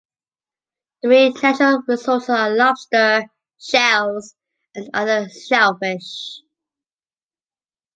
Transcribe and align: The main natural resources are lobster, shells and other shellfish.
The 1.03 1.09
main 1.09 1.35
natural 1.43 1.83
resources 1.87 2.29
are 2.29 2.55
lobster, 2.55 3.27
shells 3.59 4.33
and 4.73 4.89
other 4.95 5.29
shellfish. 5.29 6.41